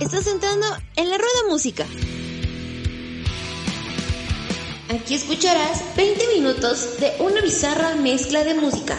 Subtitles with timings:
[0.00, 1.84] Estás entrando en la rueda música.
[4.88, 8.98] Aquí escucharás 20 minutos de una bizarra mezcla de música.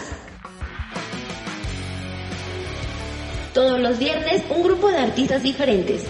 [3.52, 6.04] Todos los viernes un grupo de artistas diferentes.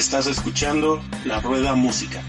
[0.00, 2.22] Estás escuchando La Rueda Música.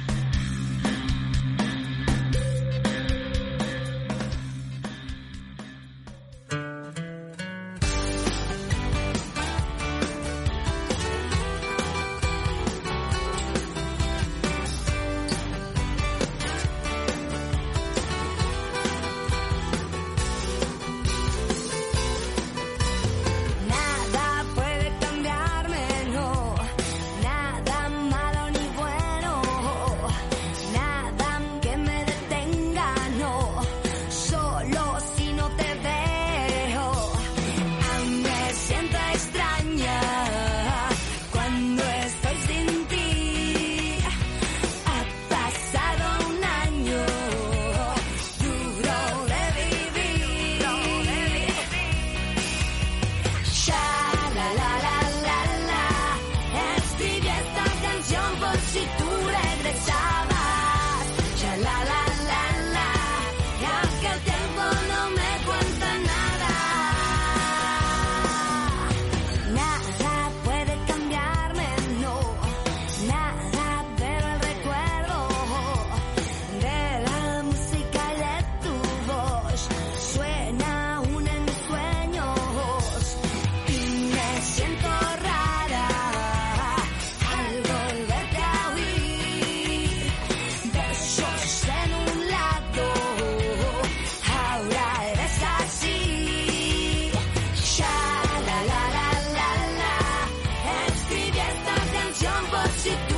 [102.83, 103.10] She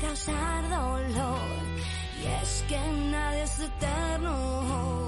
[0.00, 1.48] causar dolor.
[2.22, 2.78] Y es que
[3.10, 5.07] nadie es eterno.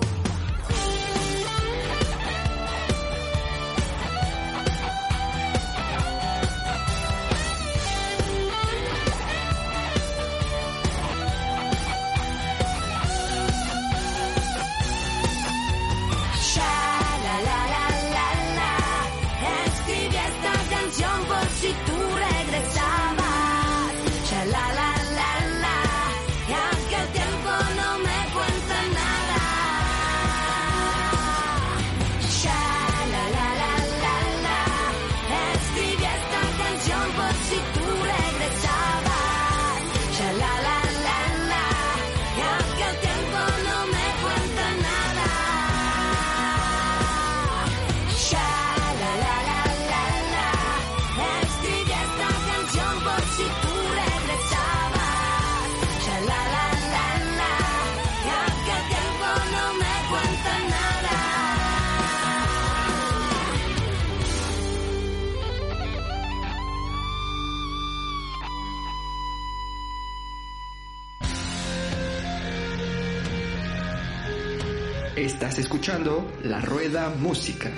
[75.40, 77.72] Estás escuchando La Rueda Música.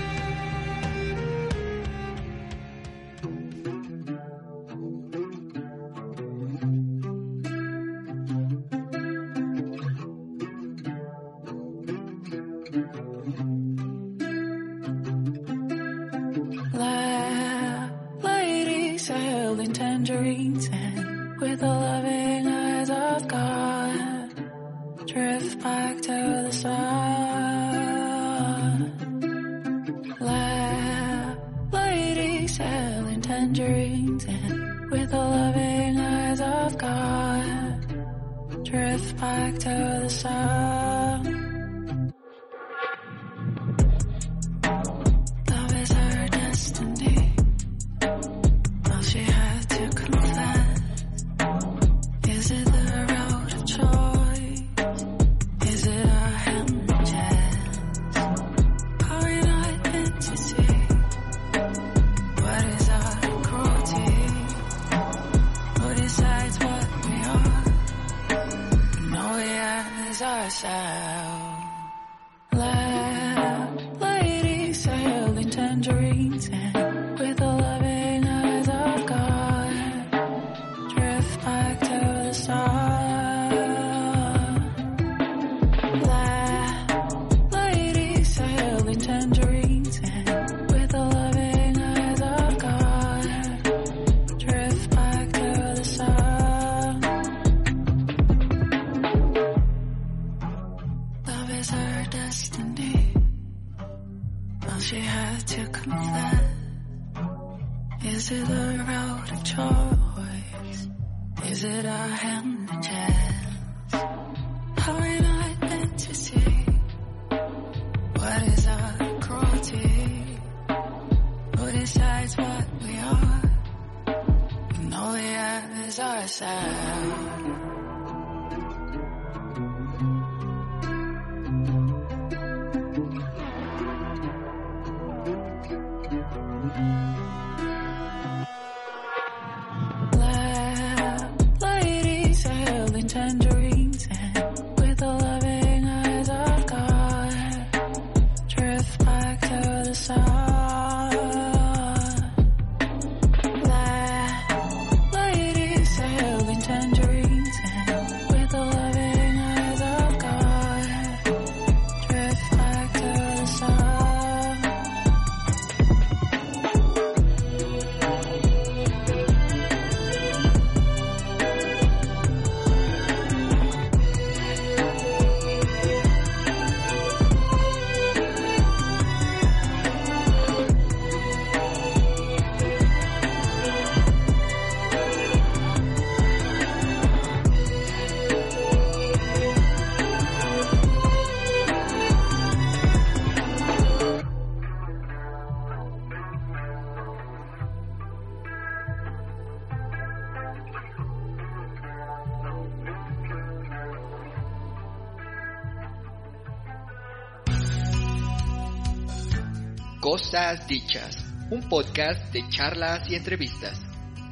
[210.33, 211.19] Cosas Dichas,
[211.51, 213.79] un podcast de charlas y entrevistas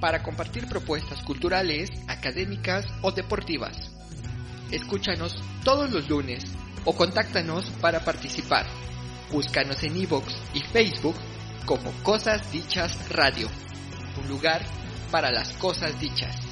[0.00, 3.76] para compartir propuestas culturales, académicas o deportivas.
[4.70, 6.42] Escúchanos todos los lunes
[6.86, 8.64] o contáctanos para participar.
[9.30, 11.16] Búscanos en iVoox y Facebook
[11.66, 13.50] como Cosas Dichas Radio,
[14.22, 14.62] un lugar
[15.10, 16.49] para las cosas dichas.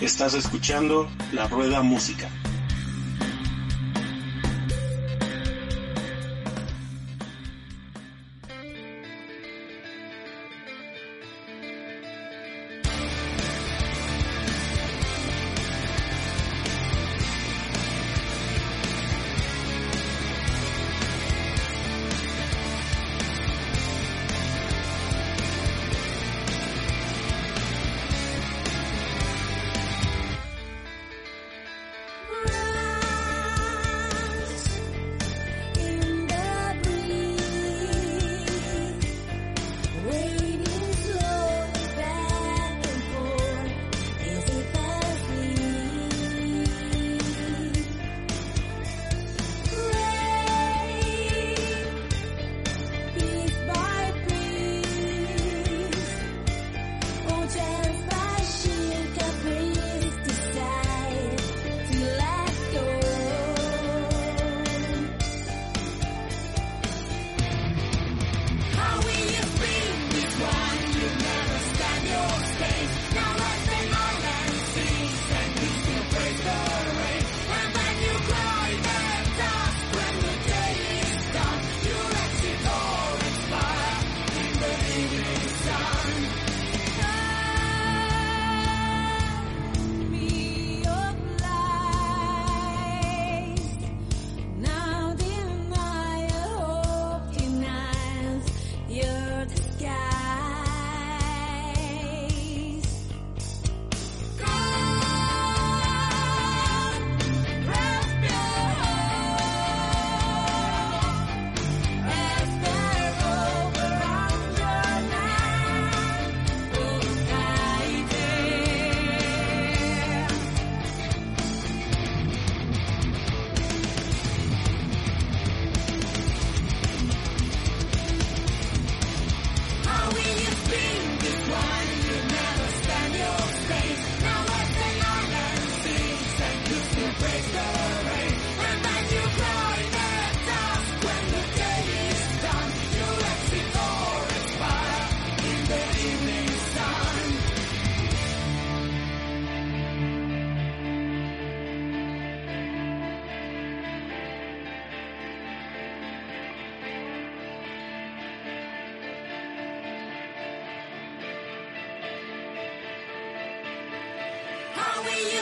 [0.00, 2.28] Estás escuchando La Rueda Música.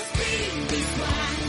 [0.05, 1.44] just be this one.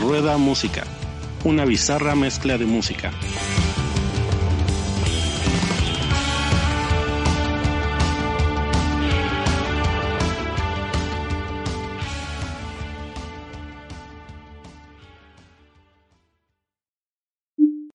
[0.00, 0.84] Rueda Música,
[1.44, 3.12] una bizarra mezcla de música.